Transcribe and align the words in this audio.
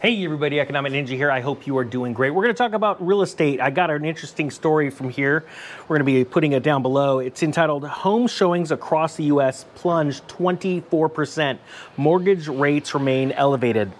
Hey 0.00 0.24
everybody, 0.24 0.60
Economic 0.60 0.92
Ninja 0.92 1.08
here. 1.08 1.28
I 1.28 1.40
hope 1.40 1.66
you 1.66 1.76
are 1.76 1.82
doing 1.82 2.12
great. 2.12 2.30
We're 2.30 2.44
going 2.44 2.54
to 2.54 2.58
talk 2.58 2.72
about 2.72 3.04
real 3.04 3.20
estate. 3.20 3.60
I 3.60 3.70
got 3.70 3.90
an 3.90 4.04
interesting 4.04 4.48
story 4.48 4.90
from 4.90 5.10
here. 5.10 5.44
We're 5.88 5.98
going 5.98 6.06
to 6.06 6.12
be 6.12 6.24
putting 6.24 6.52
it 6.52 6.62
down 6.62 6.82
below. 6.82 7.18
It's 7.18 7.42
entitled 7.42 7.84
Home 7.84 8.28
Showings 8.28 8.70
Across 8.70 9.16
the 9.16 9.24
US 9.24 9.64
Plunged 9.74 10.28
24%. 10.28 11.58
Mortgage 11.96 12.46
Rates 12.46 12.94
Remain 12.94 13.32
Elevated. 13.32 13.90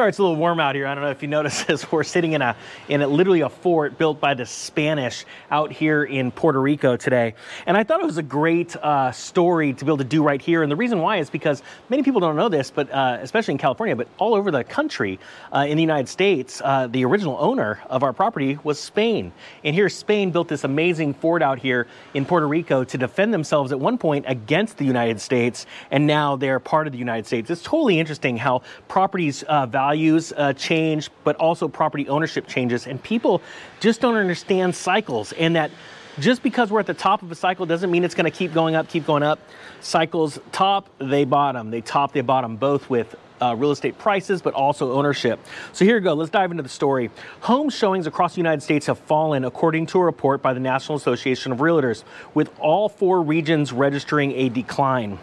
Sorry, 0.00 0.08
it's 0.08 0.18
a 0.18 0.22
little 0.22 0.38
warm 0.38 0.60
out 0.60 0.74
here. 0.74 0.86
I 0.86 0.94
don't 0.94 1.04
know 1.04 1.10
if 1.10 1.20
you 1.20 1.28
noticed 1.28 1.66
this. 1.66 1.92
We're 1.92 2.04
sitting 2.04 2.32
in 2.32 2.40
a 2.40 2.56
in 2.88 3.02
a, 3.02 3.06
literally 3.06 3.42
a 3.42 3.50
fort 3.50 3.98
built 3.98 4.18
by 4.18 4.32
the 4.32 4.46
Spanish 4.46 5.26
out 5.50 5.70
here 5.70 6.04
in 6.04 6.30
Puerto 6.30 6.58
Rico 6.58 6.96
today, 6.96 7.34
and 7.66 7.76
I 7.76 7.84
thought 7.84 8.00
it 8.00 8.06
was 8.06 8.16
a 8.16 8.22
great 8.22 8.74
uh, 8.76 9.12
story 9.12 9.74
to 9.74 9.84
be 9.84 9.90
able 9.90 9.98
to 9.98 10.04
do 10.04 10.22
right 10.22 10.40
here. 10.40 10.62
And 10.62 10.72
the 10.72 10.76
reason 10.76 11.00
why 11.00 11.18
is 11.18 11.28
because 11.28 11.62
many 11.90 12.02
people 12.02 12.18
don't 12.18 12.34
know 12.34 12.48
this, 12.48 12.70
but 12.70 12.90
uh, 12.90 13.18
especially 13.20 13.52
in 13.52 13.58
California, 13.58 13.94
but 13.94 14.08
all 14.16 14.34
over 14.34 14.50
the 14.50 14.64
country, 14.64 15.18
uh, 15.52 15.66
in 15.68 15.76
the 15.76 15.82
United 15.82 16.08
States, 16.08 16.62
uh, 16.64 16.86
the 16.86 17.04
original 17.04 17.36
owner 17.38 17.78
of 17.90 18.02
our 18.02 18.14
property 18.14 18.58
was 18.64 18.80
Spain, 18.80 19.30
and 19.64 19.74
here 19.74 19.90
Spain 19.90 20.30
built 20.30 20.48
this 20.48 20.64
amazing 20.64 21.12
fort 21.12 21.42
out 21.42 21.58
here 21.58 21.86
in 22.14 22.24
Puerto 22.24 22.48
Rico 22.48 22.84
to 22.84 22.96
defend 22.96 23.34
themselves 23.34 23.70
at 23.70 23.78
one 23.78 23.98
point 23.98 24.24
against 24.26 24.78
the 24.78 24.86
United 24.86 25.20
States, 25.20 25.66
and 25.90 26.06
now 26.06 26.36
they're 26.36 26.58
part 26.58 26.86
of 26.86 26.94
the 26.94 26.98
United 26.98 27.26
States. 27.26 27.50
It's 27.50 27.62
totally 27.62 27.98
interesting 28.00 28.38
how 28.38 28.62
properties 28.88 29.44
uh, 29.46 29.66
values 29.90 30.32
uh, 30.36 30.52
change, 30.52 31.10
but 31.24 31.34
also 31.36 31.66
property 31.66 32.08
ownership 32.08 32.46
changes. 32.46 32.86
And 32.86 33.02
people 33.02 33.42
just 33.80 34.00
don't 34.00 34.14
understand 34.14 34.72
cycles 34.74 35.32
and 35.32 35.56
that 35.56 35.72
just 36.20 36.42
because 36.44 36.70
we're 36.70 36.80
at 36.80 36.86
the 36.86 36.94
top 36.94 37.22
of 37.22 37.32
a 37.32 37.34
cycle 37.34 37.66
doesn't 37.66 37.90
mean 37.90 38.04
it's 38.04 38.14
going 38.14 38.30
to 38.30 38.36
keep 38.36 38.52
going 38.52 38.76
up, 38.76 38.88
keep 38.88 39.04
going 39.04 39.24
up. 39.24 39.40
Cycles 39.80 40.38
top, 40.52 40.88
they 40.98 41.24
bottom. 41.24 41.70
They 41.70 41.80
top, 41.80 42.12
they 42.12 42.20
bottom, 42.20 42.56
both 42.56 42.88
with 42.88 43.16
uh, 43.40 43.56
real 43.56 43.72
estate 43.72 43.98
prices, 43.98 44.42
but 44.42 44.54
also 44.54 44.92
ownership. 44.92 45.40
So 45.72 45.84
here 45.84 45.96
we 45.96 46.02
go. 46.02 46.14
Let's 46.14 46.30
dive 46.30 46.52
into 46.52 46.62
the 46.62 46.68
story. 46.68 47.10
Home 47.40 47.68
showings 47.68 48.06
across 48.06 48.34
the 48.34 48.40
United 48.40 48.62
States 48.62 48.86
have 48.86 48.98
fallen, 48.98 49.44
according 49.44 49.86
to 49.86 49.98
a 49.98 50.04
report 50.04 50.40
by 50.40 50.52
the 50.52 50.60
National 50.60 50.96
Association 50.98 51.50
of 51.52 51.58
Realtors, 51.58 52.04
with 52.34 52.50
all 52.60 52.88
four 52.88 53.22
regions 53.22 53.72
registering 53.72 54.32
a 54.32 54.50
decline. 54.50 55.18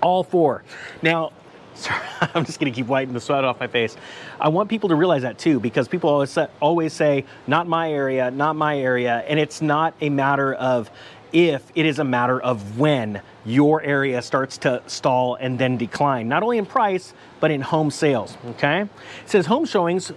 All 0.00 0.22
four. 0.24 0.62
Now, 1.02 1.32
Sorry, 1.74 2.00
I'm 2.34 2.44
just 2.44 2.60
going 2.60 2.72
to 2.72 2.76
keep 2.76 2.86
wiping 2.86 3.14
the 3.14 3.20
sweat 3.20 3.44
off 3.44 3.60
my 3.60 3.66
face. 3.66 3.96
I 4.40 4.48
want 4.48 4.68
people 4.68 4.88
to 4.90 4.94
realize 4.94 5.22
that 5.22 5.38
too, 5.38 5.60
because 5.60 5.88
people 5.88 6.10
always 6.10 6.36
always 6.60 6.92
say, 6.92 7.24
not 7.46 7.66
my 7.66 7.92
area, 7.92 8.30
not 8.30 8.56
my 8.56 8.78
area. 8.78 9.24
And 9.26 9.38
it's 9.38 9.62
not 9.62 9.94
a 10.00 10.08
matter 10.08 10.54
of 10.54 10.90
if, 11.32 11.62
it 11.74 11.86
is 11.86 11.98
a 11.98 12.04
matter 12.04 12.40
of 12.40 12.78
when 12.78 13.22
your 13.44 13.82
area 13.82 14.20
starts 14.22 14.58
to 14.58 14.82
stall 14.86 15.36
and 15.36 15.58
then 15.58 15.76
decline, 15.76 16.28
not 16.28 16.42
only 16.42 16.58
in 16.58 16.66
price, 16.66 17.14
but 17.40 17.50
in 17.50 17.62
home 17.62 17.90
sales. 17.90 18.36
Okay? 18.46 18.82
It 18.82 18.88
says 19.26 19.46
home 19.46 19.64
showings 19.64 20.12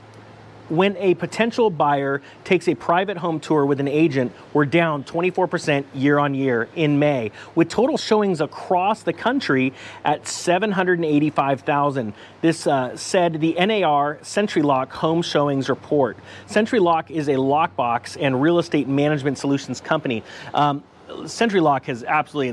when 0.69 0.97
a 0.97 1.13
potential 1.15 1.69
buyer 1.69 2.21
takes 2.43 2.67
a 2.67 2.75
private 2.75 3.17
home 3.17 3.39
tour 3.39 3.65
with 3.65 3.79
an 3.79 3.87
agent, 3.87 4.31
we're 4.53 4.65
down 4.65 5.03
24% 5.03 5.85
year 5.93 6.19
on 6.19 6.33
year 6.33 6.67
in 6.75 6.99
May, 6.99 7.31
with 7.53 7.69
total 7.69 7.97
showings 7.97 8.41
across 8.41 9.03
the 9.03 9.13
country 9.13 9.73
at 10.03 10.27
785,000. 10.27 12.13
This 12.41 12.67
uh, 12.67 12.95
said 12.97 13.39
the 13.41 13.53
NAR 13.53 14.17
SentriLock 14.21 14.89
Home 14.89 15.21
Showings 15.21 15.69
Report. 15.69 16.17
SentriLock 16.47 17.11
is 17.11 17.27
a 17.27 17.35
lockbox 17.35 18.17
and 18.19 18.41
real 18.41 18.59
estate 18.59 18.87
management 18.87 19.37
solutions 19.37 19.81
company. 19.81 20.23
Um, 20.53 20.83
SentriLock 21.07 21.85
has 21.85 22.03
absolutely 22.03 22.49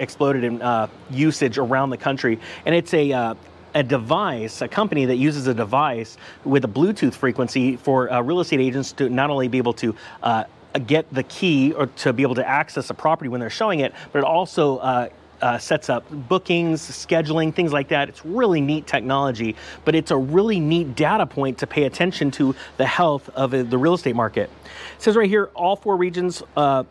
exploded 0.00 0.44
in 0.44 0.60
uh, 0.60 0.88
usage 1.10 1.58
around 1.58 1.90
the 1.90 1.96
country, 1.96 2.38
and 2.66 2.74
it's 2.74 2.92
a 2.94 3.12
uh, 3.12 3.34
a 3.74 3.82
device, 3.82 4.60
a 4.60 4.68
company 4.68 5.06
that 5.06 5.16
uses 5.16 5.46
a 5.46 5.54
device 5.54 6.16
with 6.44 6.64
a 6.64 6.68
Bluetooth 6.68 7.14
frequency 7.14 7.76
for 7.76 8.12
uh, 8.12 8.20
real 8.20 8.40
estate 8.40 8.60
agents 8.60 8.92
to 8.92 9.08
not 9.08 9.30
only 9.30 9.48
be 9.48 9.58
able 9.58 9.72
to 9.74 9.94
uh, 10.22 10.44
get 10.86 11.12
the 11.12 11.22
key 11.24 11.72
or 11.72 11.86
to 11.86 12.12
be 12.12 12.22
able 12.22 12.34
to 12.34 12.46
access 12.46 12.90
a 12.90 12.94
property 12.94 13.28
when 13.28 13.40
they're 13.40 13.50
showing 13.50 13.80
it, 13.80 13.92
but 14.12 14.20
it 14.20 14.24
also 14.24 14.78
uh, 14.78 15.08
uh, 15.40 15.58
sets 15.58 15.90
up 15.90 16.08
bookings, 16.10 16.80
scheduling, 16.80 17.52
things 17.54 17.72
like 17.72 17.88
that. 17.88 18.08
It's 18.08 18.24
really 18.24 18.60
neat 18.60 18.86
technology, 18.86 19.56
but 19.84 19.94
it's 19.94 20.10
a 20.10 20.16
really 20.16 20.60
neat 20.60 20.94
data 20.94 21.26
point 21.26 21.58
to 21.58 21.66
pay 21.66 21.84
attention 21.84 22.30
to 22.32 22.54
the 22.76 22.86
health 22.86 23.28
of 23.30 23.50
the 23.50 23.78
real 23.78 23.94
estate 23.94 24.16
market. 24.16 24.50
It 24.96 25.02
says 25.02 25.16
right 25.16 25.28
here, 25.28 25.50
all 25.54 25.76
four 25.76 25.96
regions 25.96 26.42
uh, 26.56 26.84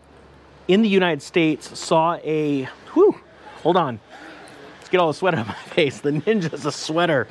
in 0.67 0.81
the 0.81 0.89
United 0.89 1.21
States 1.21 1.79
saw 1.79 2.15
a, 2.23 2.63
whew, 2.93 3.19
hold 3.63 3.77
on, 3.77 3.99
get 4.91 4.99
all 4.99 5.07
the 5.07 5.13
sweat 5.13 5.33
out 5.33 5.41
of 5.41 5.47
my 5.47 5.53
face. 5.73 5.99
The 6.01 6.11
Ninja's 6.11 6.65
a 6.65 6.71
sweater. 6.71 7.27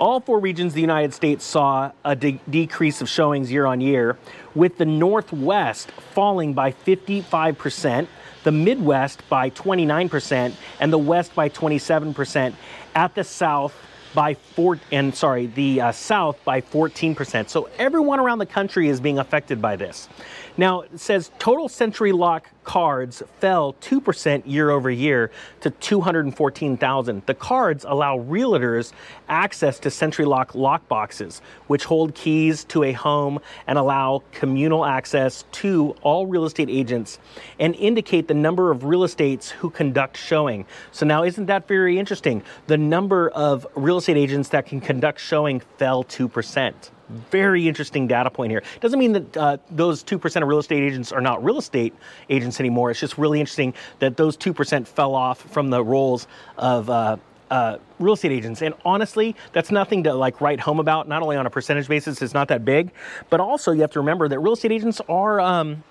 All 0.00 0.20
four 0.20 0.40
regions 0.40 0.72
of 0.72 0.74
the 0.74 0.80
United 0.80 1.14
States 1.14 1.44
saw 1.44 1.92
a 2.04 2.16
de- 2.16 2.40
decrease 2.50 3.00
of 3.00 3.08
showings 3.08 3.52
year 3.52 3.66
on 3.66 3.80
year, 3.80 4.18
with 4.54 4.78
the 4.78 4.86
Northwest 4.86 5.90
falling 5.92 6.54
by 6.54 6.72
55%, 6.72 8.08
the 8.42 8.52
Midwest 8.52 9.28
by 9.28 9.50
29%, 9.50 10.54
and 10.80 10.92
the 10.92 10.98
West 10.98 11.34
by 11.34 11.48
27%. 11.48 12.54
At 12.94 13.14
the 13.14 13.24
South, 13.24 13.74
by 14.14 14.32
four 14.32 14.78
and 14.92 15.14
sorry 15.14 15.46
the 15.46 15.78
uh, 15.78 15.92
south 15.92 16.42
by 16.42 16.62
14% 16.62 17.50
so 17.50 17.68
everyone 17.76 18.18
around 18.18 18.38
the 18.38 18.46
country 18.46 18.88
is 18.88 18.98
being 18.98 19.18
affected 19.18 19.60
by 19.60 19.76
this 19.76 20.08
now 20.56 20.80
it 20.80 20.98
says 20.98 21.30
total 21.38 21.68
SentriLock 21.68 22.44
cards 22.66 23.22
fell 23.38 23.74
2% 23.74 24.42
year 24.44 24.70
over 24.70 24.90
year 24.90 25.30
to 25.60 25.70
214,000. 25.70 27.22
The 27.24 27.34
cards 27.34 27.86
allow 27.88 28.18
realtors 28.18 28.92
access 29.28 29.78
to 29.78 29.88
SentriLock 29.88 30.54
lock 30.54 30.86
boxes, 30.88 31.40
which 31.68 31.84
hold 31.84 32.14
keys 32.14 32.64
to 32.64 32.82
a 32.82 32.92
home 32.92 33.38
and 33.66 33.78
allow 33.78 34.22
communal 34.32 34.84
access 34.84 35.44
to 35.52 35.94
all 36.02 36.26
real 36.26 36.44
estate 36.44 36.68
agents 36.68 37.18
and 37.58 37.74
indicate 37.76 38.28
the 38.28 38.34
number 38.34 38.70
of 38.70 38.84
real 38.84 39.04
estates 39.04 39.48
who 39.48 39.70
conduct 39.70 40.16
showing. 40.16 40.66
So 40.90 41.06
now 41.06 41.22
isn't 41.22 41.46
that 41.46 41.68
very 41.68 41.98
interesting? 41.98 42.42
The 42.66 42.76
number 42.76 43.30
of 43.30 43.66
real 43.76 43.98
estate 43.98 44.16
agents 44.16 44.48
that 44.50 44.66
can 44.66 44.80
conduct 44.80 45.20
showing 45.20 45.60
fell 45.78 46.02
2%. 46.02 46.74
Very 47.08 47.68
interesting 47.68 48.06
data 48.06 48.30
point 48.30 48.50
here. 48.50 48.62
Doesn't 48.80 48.98
mean 48.98 49.12
that 49.12 49.36
uh, 49.36 49.56
those 49.70 50.02
2% 50.02 50.42
of 50.42 50.48
real 50.48 50.58
estate 50.58 50.82
agents 50.82 51.12
are 51.12 51.20
not 51.20 51.44
real 51.44 51.58
estate 51.58 51.94
agents 52.28 52.58
anymore. 52.58 52.90
It's 52.90 53.00
just 53.00 53.16
really 53.16 53.38
interesting 53.38 53.74
that 54.00 54.16
those 54.16 54.36
2% 54.36 54.86
fell 54.88 55.14
off 55.14 55.40
from 55.52 55.70
the 55.70 55.84
roles 55.84 56.26
of 56.58 56.90
uh, 56.90 57.16
uh, 57.50 57.78
real 57.98 58.14
estate 58.14 58.32
agents. 58.32 58.60
And 58.60 58.74
honestly, 58.84 59.36
that's 59.52 59.70
nothing 59.70 60.02
to 60.04 60.14
like 60.14 60.40
write 60.40 60.60
home 60.60 60.80
about. 60.80 61.06
Not 61.08 61.22
only 61.22 61.36
on 61.36 61.46
a 61.46 61.50
percentage 61.50 61.88
basis, 61.88 62.20
it's 62.22 62.34
not 62.34 62.48
that 62.48 62.64
big, 62.64 62.90
but 63.30 63.40
also 63.40 63.72
you 63.72 63.82
have 63.82 63.92
to 63.92 64.00
remember 64.00 64.28
that 64.28 64.40
real 64.40 64.54
estate 64.54 64.72
agents 64.72 65.00
are. 65.08 65.40
Um, 65.40 65.84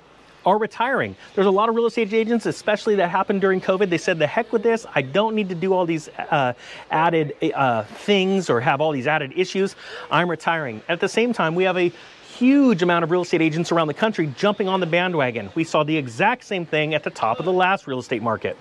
are 0.46 0.58
retiring. 0.58 1.16
There's 1.34 1.48
a 1.48 1.52
lot 1.52 1.70
of 1.70 1.76
real 1.76 1.88
estate 1.88 2.14
agents, 2.14 2.46
especially 2.46 2.96
that 2.96 3.10
happened 3.10 3.42
during 3.42 3.62
COVID. 3.62 3.90
They 3.90 3.98
said, 3.98 4.20
the 4.20 4.28
heck 4.28 4.54
with 4.54 4.64
this. 4.64 4.86
I 4.94 5.02
don't 5.02 5.36
need 5.36 5.50
to 5.50 5.56
do 5.56 5.74
all 5.74 5.86
these 5.86 6.08
uh, 6.10 6.54
added 6.92 7.36
uh, 7.54 7.84
things 7.84 8.50
or 8.50 8.62
have 8.62 8.82
all 8.82 8.92
these 8.92 9.08
added 9.08 9.34
issues. 9.36 9.76
I'm 10.12 10.30
retiring. 10.30 10.82
At 10.88 11.00
the 11.00 11.10
same 11.10 11.34
time, 11.34 11.56
we 11.56 11.64
have 11.64 11.78
a 11.78 11.92
huge 12.38 12.84
amount 12.84 13.04
of 13.04 13.12
real 13.12 13.22
estate 13.22 13.42
agents 13.42 13.72
around 13.72 13.88
the 13.88 13.94
country 13.94 14.28
jumping 14.38 14.68
on 14.68 14.80
the 14.80 14.86
bandwagon. 14.86 15.50
We 15.56 15.64
saw 15.64 15.84
the 15.84 15.96
exact 15.96 16.44
same 16.44 16.66
thing 16.66 16.94
at 16.94 17.04
the 17.04 17.10
top 17.10 17.40
of 17.40 17.46
the 17.46 17.54
last 17.54 17.88
real 17.88 18.00
estate 18.00 18.22
market. 18.22 18.58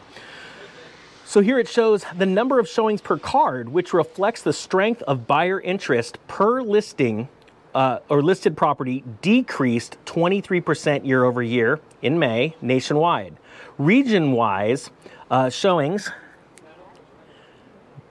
So 1.27 1.41
here 1.41 1.59
it 1.59 1.69
shows 1.69 2.05
the 2.17 2.27
number 2.27 2.61
of 2.61 2.69
showings 2.69 3.01
per 3.01 3.19
card, 3.19 3.69
which 3.69 3.93
reflects 3.93 4.43
the 4.43 4.53
strength 4.53 5.03
of 5.03 5.27
buyer 5.27 5.61
interest 5.61 6.19
per 6.29 6.63
listing 6.63 7.29
uh, 7.75 7.99
or 8.09 8.23
listed 8.23 8.57
property 8.57 9.05
decreased 9.21 9.97
23% 10.07 11.07
year 11.07 11.25
over 11.25 11.43
year 11.43 11.81
in 12.03 12.19
May 12.19 12.55
nationwide. 12.63 13.37
Region 13.79 14.33
wise, 14.33 14.91
uh, 15.31 15.51
showings 15.51 16.11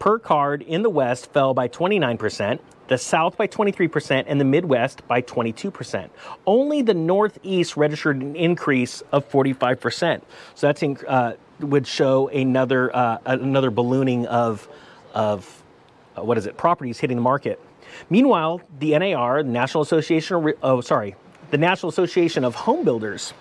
per 0.04 0.20
card 0.20 0.62
in 0.62 0.82
the 0.82 0.90
West 0.90 1.32
fell 1.32 1.54
by 1.54 1.70
29%, 1.70 2.60
the 2.90 2.98
South 2.98 3.38
by 3.38 3.48
23%, 3.48 4.26
and 4.28 4.38
the 4.38 4.46
Midwest 4.46 5.08
by 5.08 5.22
22%. 5.22 6.10
Only 6.46 6.82
the 6.82 6.94
Northeast 6.94 7.78
registered 7.78 8.22
an 8.22 8.36
increase 8.36 9.00
of 9.14 9.30
45%. 9.32 10.22
So 10.56 10.68
that's 10.68 10.84
in, 10.84 10.98
uh, 11.08 11.36
would 11.62 11.88
show 11.88 12.28
another 12.28 12.94
uh, 12.94 13.20
another 13.26 13.72
ballooning 13.72 14.26
of 14.26 14.68
of 15.14 15.64
uh, 16.18 16.24
what 16.24 16.38
is 16.38 16.48
it 16.48 16.58
properties 16.58 17.00
hitting 17.00 17.16
the 17.16 17.24
market. 17.24 17.62
Meanwhile, 18.10 18.62
the 18.80 18.98
NAR, 18.98 19.44
the 19.44 19.50
National 19.50 19.82
Association 19.82 20.36
of, 20.36 20.54
oh, 20.62 20.82
sorry, 20.82 21.16
the 21.52 21.58
National 21.58 21.90
Association 21.90 22.44
of 22.44 22.56
Home 22.56 22.84
Builders, 22.84 23.34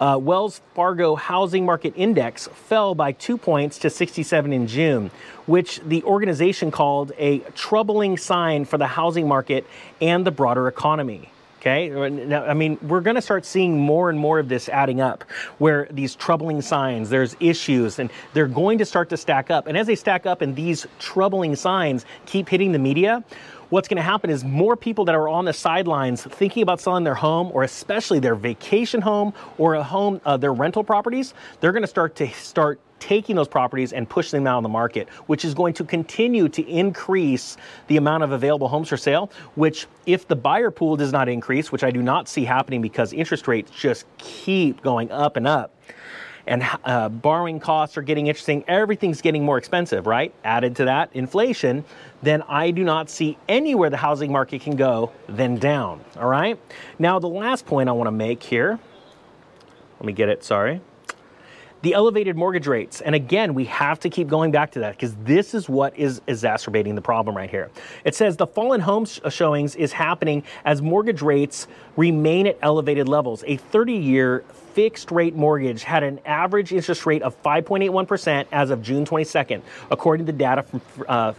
uh, 0.00 0.18
Wells 0.20 0.60
Fargo 0.74 1.14
Housing 1.14 1.64
Market 1.64 1.94
Index 1.96 2.48
fell 2.48 2.94
by 2.94 3.12
two 3.12 3.38
points 3.38 3.78
to 3.78 3.90
67 3.90 4.52
in 4.52 4.66
June, 4.66 5.10
which 5.46 5.80
the 5.80 6.02
organization 6.02 6.70
called 6.70 7.12
a 7.18 7.38
troubling 7.54 8.16
sign 8.18 8.64
for 8.64 8.78
the 8.78 8.86
housing 8.86 9.26
market 9.26 9.66
and 10.00 10.26
the 10.26 10.30
broader 10.30 10.68
economy. 10.68 11.30
Okay, 11.66 11.88
now, 11.88 12.44
I 12.44 12.54
mean, 12.54 12.78
we're 12.80 13.00
going 13.00 13.16
to 13.16 13.22
start 13.22 13.44
seeing 13.44 13.76
more 13.76 14.08
and 14.08 14.16
more 14.16 14.38
of 14.38 14.48
this 14.48 14.68
adding 14.68 15.00
up, 15.00 15.24
where 15.58 15.88
these 15.90 16.14
troubling 16.14 16.62
signs, 16.62 17.10
there's 17.10 17.34
issues, 17.40 17.98
and 17.98 18.08
they're 18.34 18.46
going 18.46 18.78
to 18.78 18.84
start 18.84 19.08
to 19.08 19.16
stack 19.16 19.50
up. 19.50 19.66
And 19.66 19.76
as 19.76 19.88
they 19.88 19.96
stack 19.96 20.26
up 20.26 20.42
and 20.42 20.54
these 20.54 20.86
troubling 21.00 21.56
signs 21.56 22.06
keep 22.24 22.48
hitting 22.48 22.70
the 22.70 22.78
media, 22.78 23.24
what's 23.70 23.88
going 23.88 23.96
to 23.96 24.02
happen 24.02 24.30
is 24.30 24.44
more 24.44 24.76
people 24.76 25.04
that 25.06 25.16
are 25.16 25.28
on 25.28 25.44
the 25.44 25.52
sidelines 25.52 26.22
thinking 26.22 26.62
about 26.62 26.80
selling 26.80 27.02
their 27.02 27.16
home 27.16 27.50
or 27.52 27.64
especially 27.64 28.20
their 28.20 28.36
vacation 28.36 29.00
home 29.00 29.34
or 29.58 29.74
a 29.74 29.82
home, 29.82 30.20
uh, 30.24 30.36
their 30.36 30.54
rental 30.54 30.84
properties, 30.84 31.34
they're 31.58 31.72
going 31.72 31.82
to 31.82 31.88
start 31.88 32.14
to 32.14 32.28
start 32.28 32.78
taking 33.00 33.36
those 33.36 33.48
properties 33.48 33.92
and 33.92 34.08
pushing 34.08 34.38
them 34.38 34.46
out 34.46 34.56
on 34.56 34.62
the 34.62 34.68
market, 34.68 35.08
which 35.26 35.44
is 35.44 35.54
going 35.54 35.74
to 35.74 35.84
continue 35.84 36.48
to 36.48 36.66
increase 36.68 37.56
the 37.88 37.96
amount 37.96 38.22
of 38.22 38.32
available 38.32 38.68
homes 38.68 38.88
for 38.88 38.96
sale. 38.96 39.30
Which, 39.54 39.86
if 40.06 40.26
the 40.26 40.36
buyer 40.36 40.70
pool 40.70 40.96
does 40.96 41.12
not 41.12 41.28
increase, 41.28 41.70
which 41.70 41.84
I 41.84 41.90
do 41.90 42.02
not 42.02 42.28
see 42.28 42.44
happening 42.44 42.82
because 42.82 43.12
interest 43.12 43.48
rates 43.48 43.70
just 43.70 44.06
keep 44.18 44.82
going 44.82 45.10
up 45.10 45.36
and 45.36 45.46
up, 45.46 45.72
and 46.46 46.62
uh, 46.84 47.08
borrowing 47.08 47.58
costs 47.58 47.96
are 47.96 48.02
getting 48.02 48.28
interesting. 48.28 48.64
Everything's 48.68 49.20
getting 49.20 49.44
more 49.44 49.58
expensive, 49.58 50.06
right? 50.06 50.32
Added 50.44 50.76
to 50.76 50.84
that, 50.84 51.10
inflation, 51.12 51.84
then 52.22 52.42
I 52.42 52.70
do 52.70 52.84
not 52.84 53.10
see 53.10 53.36
anywhere 53.48 53.90
the 53.90 53.96
housing 53.96 54.30
market 54.30 54.60
can 54.60 54.76
go 54.76 55.12
than 55.28 55.56
down, 55.56 56.04
all 56.16 56.28
right? 56.28 56.58
Now, 57.00 57.18
the 57.18 57.28
last 57.28 57.66
point 57.66 57.88
I 57.88 57.92
want 57.92 58.06
to 58.06 58.12
make 58.12 58.44
here, 58.44 58.78
let 59.98 60.06
me 60.06 60.12
get 60.12 60.28
it, 60.28 60.44
sorry 60.44 60.80
the 61.86 61.94
elevated 61.94 62.36
mortgage 62.36 62.66
rates. 62.66 63.00
And 63.00 63.14
again, 63.14 63.54
we 63.54 63.64
have 63.66 64.00
to 64.00 64.10
keep 64.10 64.26
going 64.26 64.50
back 64.50 64.72
to 64.72 64.80
that 64.80 64.96
because 64.96 65.14
this 65.22 65.54
is 65.54 65.68
what 65.68 65.96
is 65.96 66.20
exacerbating 66.26 66.96
the 66.96 67.00
problem 67.00 67.36
right 67.36 67.48
here. 67.48 67.70
It 68.04 68.16
says 68.16 68.36
the 68.36 68.46
fall 68.48 68.72
in 68.72 68.80
home 68.80 69.04
showings 69.04 69.76
is 69.76 69.92
happening 69.92 70.42
as 70.64 70.82
mortgage 70.82 71.22
rates 71.22 71.68
remain 71.96 72.48
at 72.48 72.58
elevated 72.60 73.08
levels. 73.08 73.44
A 73.46 73.58
30 73.58 73.92
year 73.92 74.40
fixed 74.74 75.12
rate 75.12 75.36
mortgage 75.36 75.84
had 75.84 76.02
an 76.02 76.18
average 76.26 76.72
interest 76.72 77.06
rate 77.06 77.22
of 77.22 77.40
5.81% 77.44 78.46
as 78.50 78.70
of 78.70 78.82
June 78.82 79.06
22nd, 79.06 79.62
according 79.88 80.26
to 80.26 80.32
data 80.32 80.64
from 80.64 80.80
uh, 81.06 81.34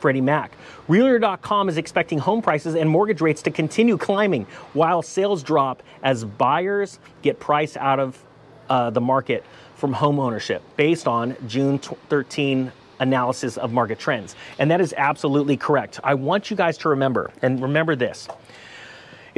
Freddie 0.00 0.20
Mac. 0.20 0.52
Realtor.com 0.88 1.70
is 1.70 1.78
expecting 1.78 2.18
home 2.18 2.42
prices 2.42 2.74
and 2.74 2.90
mortgage 2.90 3.22
rates 3.22 3.40
to 3.40 3.50
continue 3.50 3.96
climbing 3.96 4.44
while 4.74 5.00
sales 5.00 5.42
drop 5.42 5.82
as 6.02 6.26
buyers 6.26 6.98
get 7.22 7.40
priced 7.40 7.78
out 7.78 7.98
of 7.98 8.22
uh, 8.68 8.90
the 8.90 9.00
market 9.00 9.44
from 9.78 9.92
home 9.92 10.18
ownership 10.18 10.62
based 10.76 11.06
on 11.06 11.36
June 11.46 11.78
13 11.78 12.72
analysis 13.00 13.56
of 13.56 13.72
market 13.72 13.98
trends. 13.98 14.34
And 14.58 14.70
that 14.72 14.80
is 14.80 14.92
absolutely 14.96 15.56
correct. 15.56 16.00
I 16.02 16.14
want 16.14 16.50
you 16.50 16.56
guys 16.56 16.76
to 16.78 16.88
remember, 16.90 17.30
and 17.42 17.62
remember 17.62 17.94
this 17.94 18.28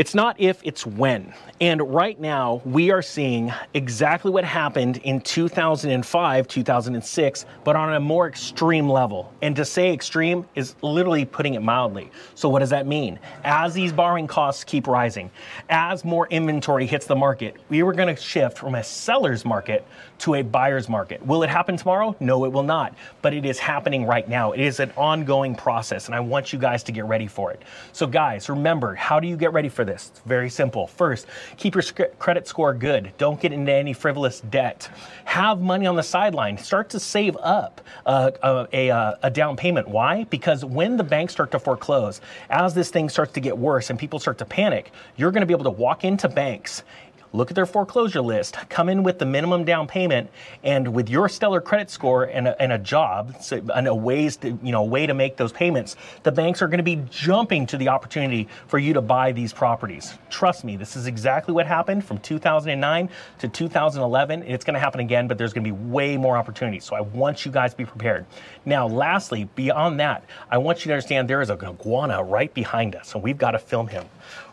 it's 0.00 0.14
not 0.14 0.40
if, 0.40 0.62
it's 0.64 0.86
when. 0.86 1.34
And 1.60 1.82
right 1.92 2.18
now, 2.18 2.62
we 2.64 2.90
are 2.90 3.02
seeing 3.02 3.52
exactly 3.74 4.30
what 4.30 4.44
happened 4.44 4.96
in 5.04 5.20
2005, 5.20 6.48
2006, 6.48 7.46
but 7.64 7.76
on 7.76 7.92
a 7.92 8.00
more 8.00 8.26
extreme 8.26 8.88
level. 8.88 9.30
And 9.42 9.54
to 9.56 9.64
say 9.66 9.92
extreme 9.92 10.46
is 10.54 10.74
literally 10.80 11.26
putting 11.26 11.52
it 11.52 11.60
mildly. 11.60 12.10
So, 12.34 12.48
what 12.48 12.60
does 12.60 12.70
that 12.70 12.86
mean? 12.86 13.18
As 13.44 13.74
these 13.74 13.92
borrowing 13.92 14.26
costs 14.26 14.64
keep 14.64 14.86
rising, 14.86 15.30
as 15.68 16.02
more 16.02 16.26
inventory 16.28 16.86
hits 16.86 17.04
the 17.04 17.14
market, 17.16 17.58
we 17.68 17.82
were 17.82 17.92
going 17.92 18.08
to 18.08 18.18
shift 18.18 18.56
from 18.56 18.76
a 18.76 18.82
seller's 18.82 19.44
market 19.44 19.86
to 20.20 20.36
a 20.36 20.42
buyer's 20.42 20.88
market. 20.88 21.24
Will 21.26 21.42
it 21.42 21.50
happen 21.50 21.76
tomorrow? 21.76 22.16
No, 22.20 22.46
it 22.46 22.52
will 22.52 22.62
not. 22.62 22.94
But 23.20 23.34
it 23.34 23.44
is 23.44 23.58
happening 23.58 24.06
right 24.06 24.26
now. 24.26 24.52
It 24.52 24.60
is 24.60 24.80
an 24.80 24.92
ongoing 24.96 25.54
process, 25.54 26.06
and 26.06 26.14
I 26.14 26.20
want 26.20 26.54
you 26.54 26.58
guys 26.58 26.82
to 26.84 26.92
get 26.92 27.04
ready 27.04 27.26
for 27.26 27.50
it. 27.50 27.62
So, 27.92 28.06
guys, 28.06 28.48
remember 28.48 28.94
how 28.94 29.20
do 29.20 29.28
you 29.28 29.36
get 29.36 29.52
ready 29.52 29.68
for 29.68 29.84
this? 29.84 29.89
It's 29.90 30.22
very 30.24 30.50
simple. 30.50 30.86
First, 30.86 31.26
Keep 31.56 31.74
your 31.74 31.82
credit 32.18 32.48
score 32.48 32.72
good. 32.74 33.12
Don't 33.18 33.40
get 33.40 33.52
into 33.52 33.72
any 33.72 33.92
frivolous 33.92 34.40
debt. 34.40 34.88
Have 35.24 35.60
money 35.60 35.86
on 35.86 35.96
the 35.96 36.02
sideline. 36.02 36.56
Start 36.58 36.88
to 36.90 37.00
save 37.00 37.36
up 37.38 37.80
uh, 38.06 38.30
a, 38.42 38.68
a, 38.72 38.90
uh, 38.90 39.14
a 39.22 39.30
down 39.30 39.56
payment. 39.56 39.88
Why? 39.88 40.24
Because 40.24 40.64
when 40.64 40.96
the 40.96 41.04
banks 41.04 41.32
start 41.32 41.50
to 41.52 41.58
foreclose, 41.58 42.20
as 42.48 42.74
this 42.74 42.90
thing 42.90 43.08
starts 43.08 43.32
to 43.34 43.40
get 43.40 43.56
worse 43.56 43.90
and 43.90 43.98
people 43.98 44.18
start 44.18 44.38
to 44.38 44.44
panic, 44.44 44.92
you're 45.16 45.30
going 45.30 45.42
to 45.42 45.46
be 45.46 45.54
able 45.54 45.64
to 45.64 45.70
walk 45.70 46.04
into 46.04 46.28
banks 46.28 46.82
look 47.32 47.50
at 47.50 47.54
their 47.54 47.66
foreclosure 47.66 48.20
list, 48.20 48.56
come 48.68 48.88
in 48.88 49.02
with 49.02 49.18
the 49.18 49.26
minimum 49.26 49.64
down 49.64 49.86
payment, 49.86 50.30
and 50.64 50.88
with 50.94 51.08
your 51.08 51.28
stellar 51.28 51.60
credit 51.60 51.90
score 51.90 52.24
and 52.24 52.48
a, 52.48 52.60
and 52.60 52.72
a 52.72 52.78
job, 52.78 53.36
so, 53.40 53.62
and 53.74 53.86
a 53.86 53.94
ways 53.94 54.36
to, 54.38 54.58
you 54.62 54.72
know, 54.72 54.82
way 54.82 55.06
to 55.06 55.14
make 55.14 55.36
those 55.36 55.52
payments, 55.52 55.96
the 56.22 56.32
banks 56.32 56.62
are 56.62 56.68
going 56.68 56.78
to 56.78 56.84
be 56.84 57.02
jumping 57.10 57.66
to 57.66 57.76
the 57.76 57.88
opportunity 57.88 58.48
for 58.66 58.78
you 58.78 58.92
to 58.92 59.00
buy 59.00 59.32
these 59.32 59.52
properties. 59.52 60.14
Trust 60.28 60.64
me, 60.64 60.76
this 60.76 60.96
is 60.96 61.06
exactly 61.06 61.54
what 61.54 61.66
happened 61.66 62.04
from 62.04 62.18
2009 62.18 63.08
to 63.38 63.48
2011. 63.48 64.42
It's 64.42 64.64
going 64.64 64.74
to 64.74 64.80
happen 64.80 65.00
again, 65.00 65.28
but 65.28 65.38
there's 65.38 65.52
going 65.52 65.64
to 65.64 65.72
be 65.72 65.90
way 65.90 66.16
more 66.16 66.36
opportunities. 66.36 66.84
So 66.84 66.96
I 66.96 67.00
want 67.00 67.44
you 67.44 67.52
guys 67.52 67.72
to 67.72 67.76
be 67.76 67.84
prepared. 67.84 68.26
Now, 68.64 68.86
lastly, 68.86 69.44
beyond 69.54 70.00
that, 70.00 70.24
I 70.50 70.58
want 70.58 70.80
you 70.80 70.88
to 70.88 70.94
understand 70.94 71.28
there 71.28 71.40
is 71.40 71.50
a 71.50 71.54
iguana 71.54 72.22
right 72.22 72.52
behind 72.52 72.94
us, 72.94 73.14
and 73.14 73.22
we've 73.22 73.38
got 73.38 73.52
to 73.52 73.58
film 73.58 73.88
him. 73.88 74.04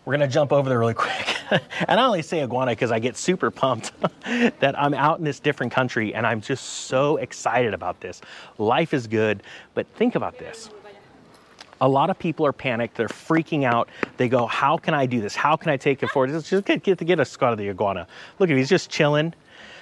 We're 0.05 0.15
going 0.17 0.27
to 0.27 0.33
jump 0.33 0.53
over 0.53 0.69
there 0.69 0.79
really 0.79 0.93
quick. 1.05 1.36
and 1.87 1.99
I 1.99 2.05
only 2.05 2.21
say 2.21 2.41
iguana 2.41 2.71
because 2.71 2.91
I 2.91 2.99
get 2.99 3.17
super 3.17 3.51
pumped 3.51 3.91
that 4.59 4.75
I'm 4.77 4.93
out 4.93 5.19
in 5.19 5.25
this 5.25 5.39
different 5.39 5.71
country 5.71 6.13
and 6.13 6.25
I'm 6.25 6.41
just 6.41 6.63
so 6.63 7.17
excited 7.17 7.73
about 7.73 7.99
this. 7.99 8.21
Life 8.57 8.93
is 8.93 9.07
good, 9.07 9.43
but 9.73 9.87
think 9.95 10.15
about 10.15 10.37
this. 10.37 10.69
A 11.79 11.87
lot 11.87 12.09
of 12.09 12.17
people 12.17 12.45
are 12.45 12.53
panicked. 12.53 12.97
They're 12.97 13.07
freaking 13.07 13.63
out. 13.63 13.89
They 14.17 14.29
go, 14.29 14.47
How 14.47 14.77
can 14.77 14.93
I 14.93 15.05
do 15.05 15.21
this? 15.21 15.35
How 15.35 15.55
can 15.55 15.69
I 15.69 15.77
take 15.77 16.01
it 16.01 16.09
forward? 16.09 16.31
It's 16.31 16.49
Just 16.49 16.65
get, 16.65 16.83
get, 16.83 16.97
get 17.05 17.19
a 17.19 17.25
squat 17.25 17.51
of 17.51 17.59
the 17.59 17.69
iguana. 17.69 18.07
Look 18.39 18.49
at 18.49 18.53
him, 18.53 18.57
he's 18.57 18.69
just 18.69 18.89
chilling. 18.89 19.33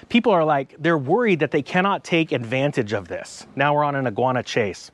People 0.10 0.32
are 0.32 0.44
like, 0.44 0.76
they're 0.78 0.98
worried 0.98 1.40
that 1.40 1.52
they 1.52 1.62
cannot 1.62 2.04
take 2.04 2.32
advantage 2.32 2.94
of 2.94 3.08
this. 3.08 3.48
Now 3.56 3.74
we're 3.74 3.84
on 3.84 3.96
an 3.96 4.08
iguana 4.08 4.44
chase. 4.44 4.92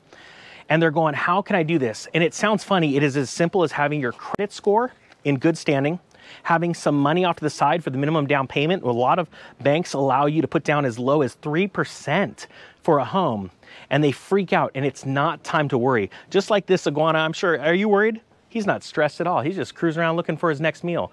And 0.68 0.80
they're 0.80 0.92
going, 0.92 1.14
How 1.14 1.42
can 1.42 1.56
I 1.56 1.64
do 1.64 1.78
this? 1.78 2.06
And 2.14 2.22
it 2.22 2.34
sounds 2.34 2.62
funny. 2.62 2.96
It 2.96 3.02
is 3.02 3.16
as 3.16 3.30
simple 3.30 3.64
as 3.64 3.72
having 3.72 4.00
your 4.00 4.12
credit 4.12 4.52
score 4.52 4.92
in 5.24 5.38
good 5.38 5.58
standing, 5.58 5.98
having 6.42 6.74
some 6.74 6.98
money 6.98 7.24
off 7.24 7.36
to 7.36 7.44
the 7.44 7.50
side 7.50 7.82
for 7.82 7.90
the 7.90 7.98
minimum 7.98 8.26
down 8.26 8.46
payment. 8.46 8.82
A 8.82 8.90
lot 8.90 9.18
of 9.18 9.28
banks 9.60 9.92
allow 9.92 10.26
you 10.26 10.42
to 10.42 10.48
put 10.48 10.64
down 10.64 10.84
as 10.84 10.98
low 10.98 11.22
as 11.22 11.36
3% 11.36 12.46
for 12.82 12.98
a 12.98 13.04
home, 13.04 13.50
and 13.90 14.02
they 14.02 14.12
freak 14.12 14.52
out, 14.52 14.72
and 14.74 14.84
it's 14.84 15.06
not 15.06 15.44
time 15.44 15.68
to 15.68 15.78
worry. 15.78 16.10
Just 16.30 16.50
like 16.50 16.66
this 16.66 16.86
iguana, 16.86 17.18
I'm 17.18 17.32
sure. 17.32 17.60
Are 17.60 17.74
you 17.74 17.88
worried? 17.88 18.20
He's 18.48 18.66
not 18.66 18.82
stressed 18.84 19.18
at 19.22 19.26
all. 19.26 19.40
He's 19.40 19.56
just 19.56 19.74
cruising 19.74 20.02
around 20.02 20.16
looking 20.16 20.36
for 20.36 20.50
his 20.50 20.60
next 20.60 20.84
meal. 20.84 21.10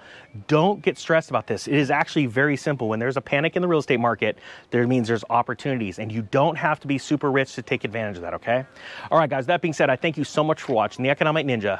Don't 0.48 0.82
get 0.82 0.98
stressed 0.98 1.30
about 1.30 1.48
this. 1.48 1.70
It 1.70 1.76
is 1.76 1.90
actually 1.90 2.26
very 2.26 2.58
simple. 2.58 2.90
When 2.90 3.00
there's 3.00 3.16
a 3.16 3.22
panic 3.22 3.56
in 3.56 3.62
the 3.62 3.68
real 3.70 3.80
estate 3.80 4.02
market, 4.02 4.38
there 4.72 4.86
means 4.86 5.08
there's 5.08 5.24
opportunities, 5.30 6.00
and 6.00 6.12
you 6.12 6.22
don't 6.22 6.58
have 6.58 6.82
to 6.82 6.88
be 6.88 6.98
super 6.98 7.32
rich 7.32 7.56
to 7.56 7.62
take 7.62 7.86
advantage 7.86 8.18
of 8.18 8.24
that, 8.24 8.34
okay? 8.34 8.66
All 9.10 9.18
right, 9.18 9.30
guys, 9.30 9.46
that 9.46 9.62
being 9.62 9.74
said, 9.74 9.90
I 9.90 9.96
thank 9.96 10.18
you 10.18 10.26
so 10.26 10.44
much 10.44 10.62
for 10.62 10.74
watching 10.74 11.02
the 11.02 11.10
Economic 11.10 11.46
Ninja 11.46 11.80